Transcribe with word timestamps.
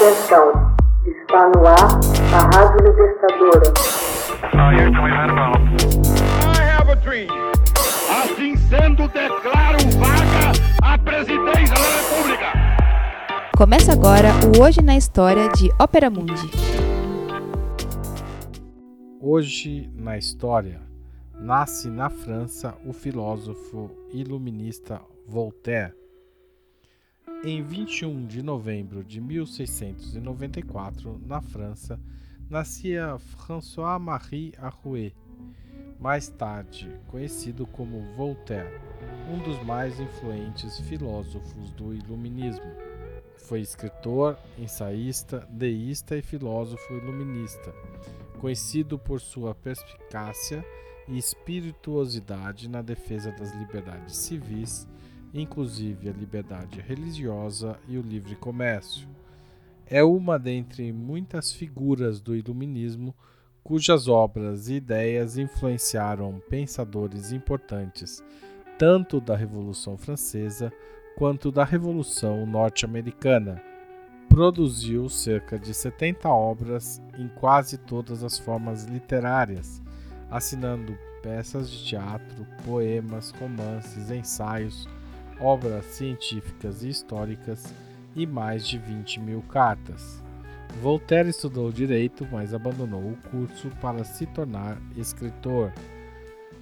Atenção, 0.00 0.50
está 1.04 1.50
no 1.50 1.66
ar 1.66 2.00
a 2.32 2.56
Rádio 2.56 2.86
Libertadora. 2.86 3.70
I 6.46 6.62
have 6.62 6.90
a 6.90 6.94
dream. 6.94 7.28
Assim 8.08 8.56
sendo, 8.56 9.06
declaro 9.08 9.76
vaga 9.98 10.52
a 10.82 10.96
presidência 10.96 11.74
da 11.74 11.84
República. 11.98 12.46
Começa 13.54 13.92
agora 13.92 14.30
o 14.56 14.62
Hoje 14.62 14.80
na 14.80 14.96
História 14.96 15.50
de 15.50 15.68
Ópera 15.78 16.08
Mundi. 16.08 16.50
Hoje 19.20 19.90
na 19.94 20.16
história, 20.16 20.80
nasce 21.38 21.90
na 21.90 22.08
França 22.08 22.74
o 22.86 22.94
filósofo 22.94 23.90
iluminista 24.14 24.98
Voltaire. 25.28 25.99
Em 27.42 27.62
21 27.62 28.26
de 28.26 28.42
novembro 28.42 29.02
de 29.02 29.20
1694, 29.20 31.18
na 31.24 31.40
França, 31.40 31.98
nascia 32.50 33.18
François-Marie 33.18 34.52
Arouet, 34.58 35.14
mais 35.98 36.28
tarde 36.28 36.94
conhecido 37.06 37.66
como 37.66 38.14
Voltaire, 38.14 38.78
um 39.32 39.38
dos 39.38 39.62
mais 39.64 39.98
influentes 39.98 40.78
filósofos 40.80 41.70
do 41.72 41.94
Iluminismo. 41.94 42.70
Foi 43.38 43.60
escritor, 43.60 44.38
ensaísta, 44.58 45.48
deísta 45.50 46.16
e 46.16 46.22
filósofo 46.22 46.92
iluminista, 46.92 47.74
conhecido 48.38 48.98
por 48.98 49.18
sua 49.20 49.54
perspicácia 49.54 50.64
e 51.08 51.18
espirituosidade 51.18 52.68
na 52.68 52.82
defesa 52.82 53.32
das 53.32 53.52
liberdades 53.54 54.16
civis, 54.16 54.86
inclusive 55.32 56.08
a 56.08 56.12
liberdade 56.12 56.80
religiosa 56.80 57.78
e 57.88 57.96
o 57.96 58.02
livre 58.02 58.34
comércio. 58.36 59.08
É 59.86 60.02
uma 60.02 60.38
dentre 60.38 60.92
muitas 60.92 61.52
figuras 61.52 62.20
do 62.20 62.34
Iluminismo 62.34 63.14
cujas 63.62 64.08
obras 64.08 64.68
e 64.68 64.74
ideias 64.74 65.36
influenciaram 65.36 66.40
pensadores 66.48 67.32
importantes, 67.32 68.22
tanto 68.78 69.20
da 69.20 69.36
Revolução 69.36 69.96
Francesa 69.96 70.72
quanto 71.16 71.50
da 71.52 71.64
Revolução 71.64 72.46
Norte-Americana. 72.46 73.62
Produziu 74.28 75.08
cerca 75.08 75.58
de 75.58 75.74
70 75.74 76.28
obras 76.28 77.02
em 77.18 77.28
quase 77.28 77.76
todas 77.76 78.22
as 78.22 78.38
formas 78.38 78.84
literárias, 78.84 79.82
assinando 80.30 80.96
peças 81.20 81.68
de 81.68 81.84
teatro, 81.84 82.46
poemas, 82.64 83.32
romances, 83.32 84.10
ensaios, 84.10 84.88
obras 85.40 85.84
científicas 85.86 86.82
e 86.82 86.88
históricas 86.88 87.72
e 88.14 88.26
mais 88.26 88.66
de 88.66 88.78
20 88.78 89.20
mil 89.20 89.42
cartas. 89.42 90.22
Voltaire 90.80 91.28
estudou 91.28 91.72
direito, 91.72 92.26
mas 92.30 92.54
abandonou 92.54 93.10
o 93.10 93.16
curso 93.30 93.70
para 93.80 94.04
se 94.04 94.26
tornar 94.26 94.78
escritor. 94.96 95.72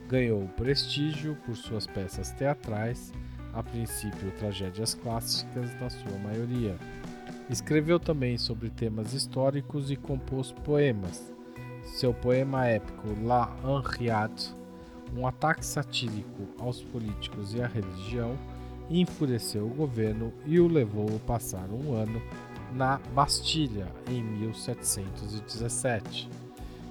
Ganhou 0.08 0.48
prestígio 0.56 1.36
por 1.44 1.54
suas 1.54 1.86
peças 1.86 2.32
teatrais, 2.32 3.12
a 3.52 3.62
princípio 3.62 4.30
tragédias 4.38 4.94
clássicas 4.94 5.74
na 5.80 5.90
sua 5.90 6.18
maioria. 6.18 6.76
Escreveu 7.50 7.98
também 7.98 8.38
sobre 8.38 8.70
temas 8.70 9.12
históricos 9.12 9.90
e 9.90 9.96
compôs 9.96 10.52
poemas. 10.52 11.32
Seu 11.82 12.12
poema 12.12 12.66
épico 12.66 13.08
La 13.22 13.54
Henriade, 13.64 14.54
um 15.16 15.26
ataque 15.26 15.64
satírico 15.64 16.48
aos 16.58 16.82
políticos 16.82 17.54
e 17.54 17.62
à 17.62 17.66
religião, 17.66 18.36
enfureceu 18.90 19.66
o 19.66 19.74
governo 19.74 20.32
e 20.46 20.58
o 20.58 20.66
levou 20.66 21.06
a 21.14 21.18
passar 21.26 21.68
um 21.70 21.94
ano 21.94 22.22
na 22.72 22.98
Bastilha 23.14 23.86
em 24.08 24.22
1717. 24.22 26.30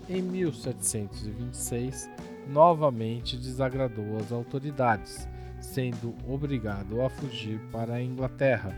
Em 0.09 0.21
1726, 0.21 2.09
novamente 2.47 3.35
desagradou 3.37 4.17
as 4.17 4.31
autoridades, 4.31 5.27
sendo 5.59 6.15
obrigado 6.27 7.01
a 7.01 7.09
fugir 7.09 7.59
para 7.71 7.95
a 7.95 8.01
Inglaterra. 8.01 8.73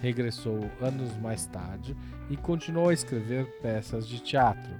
Regressou 0.00 0.60
anos 0.80 1.16
mais 1.16 1.46
tarde 1.46 1.96
e 2.30 2.36
continuou 2.36 2.90
a 2.90 2.94
escrever 2.94 3.46
peças 3.60 4.06
de 4.06 4.20
teatro. 4.20 4.70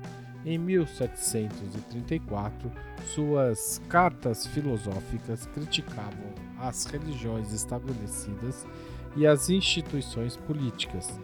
Em 0.49 0.57
1734, 0.57 2.73
suas 3.15 3.83
cartas 3.87 4.47
filosóficas 4.47 5.45
criticavam 5.53 6.33
as 6.59 6.87
religiões 6.87 7.53
estabelecidas 7.53 8.67
e 9.15 9.27
as 9.27 9.51
instituições 9.51 10.39
políticas, 10.39 11.21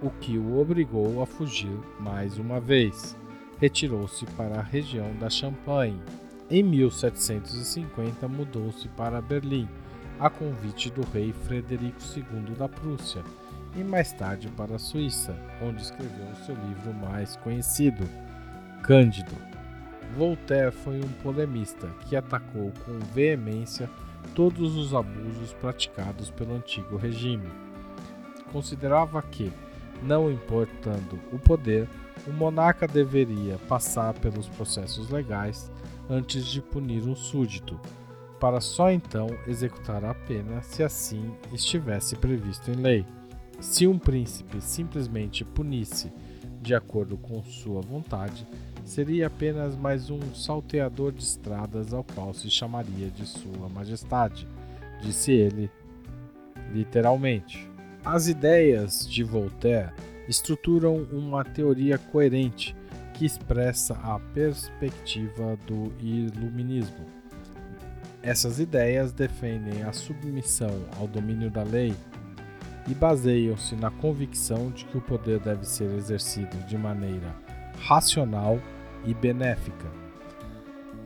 o 0.00 0.08
que 0.08 0.38
o 0.38 0.60
obrigou 0.60 1.20
a 1.20 1.26
fugir 1.26 1.76
mais 1.98 2.38
uma 2.38 2.60
vez. 2.60 3.16
Retirou-se 3.58 4.24
para 4.36 4.60
a 4.60 4.62
região 4.62 5.16
da 5.16 5.28
Champagne. 5.28 6.00
Em 6.48 6.62
1750, 6.62 8.28
mudou-se 8.28 8.86
para 8.90 9.20
Berlim, 9.20 9.68
a 10.20 10.30
convite 10.30 10.90
do 10.90 11.02
rei 11.12 11.32
Frederico 11.32 11.98
II 12.16 12.54
da 12.56 12.68
Prússia, 12.68 13.24
e 13.74 13.82
mais 13.82 14.12
tarde 14.12 14.46
para 14.56 14.76
a 14.76 14.78
Suíça, 14.78 15.36
onde 15.60 15.82
escreveu 15.82 16.32
seu 16.46 16.54
livro 16.54 16.94
mais 16.94 17.34
conhecido, 17.34 18.08
Cândido. 18.82 19.32
Voltaire 20.16 20.72
foi 20.72 20.98
um 20.98 21.08
polemista 21.22 21.86
que 22.08 22.16
atacou 22.16 22.72
com 22.84 22.98
veemência 23.14 23.88
todos 24.34 24.74
os 24.76 24.94
abusos 24.94 25.52
praticados 25.54 26.30
pelo 26.30 26.54
antigo 26.54 26.96
regime. 26.96 27.48
Considerava 28.52 29.22
que, 29.22 29.52
não 30.02 30.30
importando 30.30 31.20
o 31.32 31.38
poder, 31.38 31.88
o 32.26 32.32
monarca 32.32 32.86
deveria 32.86 33.58
passar 33.68 34.14
pelos 34.14 34.48
processos 34.48 35.08
legais 35.10 35.70
antes 36.08 36.46
de 36.46 36.60
punir 36.60 37.06
um 37.06 37.14
súdito, 37.14 37.78
para 38.40 38.60
só 38.60 38.90
então 38.90 39.28
executar 39.46 40.04
a 40.04 40.14
pena 40.14 40.62
se 40.62 40.82
assim 40.82 41.32
estivesse 41.52 42.16
previsto 42.16 42.70
em 42.70 42.74
lei. 42.74 43.06
Se 43.60 43.86
um 43.86 43.98
príncipe 43.98 44.60
simplesmente 44.60 45.44
punisse 45.44 46.10
de 46.60 46.74
acordo 46.74 47.16
com 47.16 47.42
sua 47.42 47.80
vontade, 47.80 48.46
seria 48.90 49.28
apenas 49.28 49.76
mais 49.76 50.10
um 50.10 50.18
salteador 50.34 51.12
de 51.12 51.22
estradas 51.22 51.94
ao 51.94 52.02
qual 52.02 52.34
se 52.34 52.50
chamaria 52.50 53.08
de 53.08 53.24
Sua 53.24 53.68
Majestade, 53.68 54.48
disse 55.00 55.30
ele, 55.30 55.70
literalmente. 56.72 57.70
As 58.04 58.26
ideias 58.26 59.08
de 59.08 59.22
Voltaire 59.22 59.92
estruturam 60.28 61.06
uma 61.12 61.44
teoria 61.44 61.98
coerente 61.98 62.74
que 63.14 63.24
expressa 63.24 63.94
a 64.02 64.18
perspectiva 64.18 65.56
do 65.68 65.92
iluminismo. 66.00 67.06
Essas 68.20 68.58
ideias 68.58 69.12
defendem 69.12 69.84
a 69.84 69.92
submissão 69.92 70.84
ao 70.98 71.06
domínio 71.06 71.48
da 71.48 71.62
lei 71.62 71.94
e 72.88 72.94
baseiam-se 72.94 73.76
na 73.76 73.92
convicção 73.92 74.72
de 74.72 74.84
que 74.84 74.98
o 74.98 75.00
poder 75.00 75.38
deve 75.38 75.64
ser 75.64 75.94
exercido 75.94 76.56
de 76.66 76.76
maneira 76.76 77.36
racional 77.78 78.60
e 79.04 79.14
benéfica. 79.14 79.86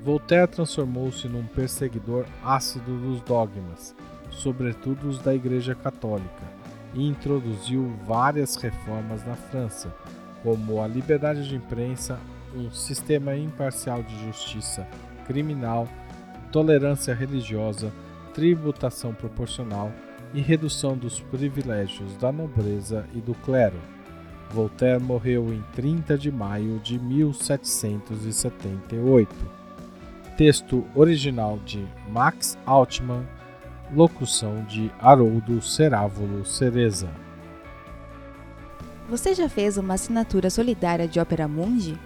Voltaire 0.02 0.46
transformou-se 0.46 1.26
num 1.28 1.46
perseguidor 1.46 2.26
ácido 2.42 2.96
dos 2.98 3.20
dogmas, 3.22 3.94
sobretudo 4.30 5.08
os 5.08 5.18
da 5.18 5.34
Igreja 5.34 5.74
Católica, 5.74 6.42
e 6.92 7.06
introduziu 7.06 7.92
várias 8.06 8.56
reformas 8.56 9.24
na 9.24 9.34
França, 9.34 9.94
como 10.42 10.82
a 10.82 10.86
liberdade 10.86 11.48
de 11.48 11.56
imprensa, 11.56 12.18
um 12.54 12.70
sistema 12.70 13.34
imparcial 13.34 14.02
de 14.02 14.26
justiça 14.26 14.86
criminal, 15.26 15.88
tolerância 16.52 17.14
religiosa, 17.14 17.90
tributação 18.34 19.14
proporcional 19.14 19.90
e 20.34 20.40
redução 20.40 20.96
dos 20.96 21.20
privilégios 21.20 22.16
da 22.16 22.30
nobreza 22.30 23.06
e 23.14 23.20
do 23.20 23.34
clero. 23.34 23.78
Voltaire 24.54 25.02
morreu 25.02 25.52
em 25.52 25.60
30 25.74 26.16
de 26.16 26.30
maio 26.30 26.78
de 26.78 26.96
1778. 26.96 29.34
Texto 30.38 30.84
original 30.94 31.58
de 31.64 31.84
Max 32.08 32.56
Altman, 32.64 33.26
locução 33.92 34.62
de 34.64 34.92
Haroldo 35.00 35.60
Cerávulo 35.60 36.46
Cereza. 36.46 37.08
Você 39.08 39.34
já 39.34 39.48
fez 39.48 39.76
uma 39.76 39.94
assinatura 39.94 40.48
solidária 40.48 41.08
de 41.08 41.18
Ópera 41.18 41.48
Mundi? 41.48 41.98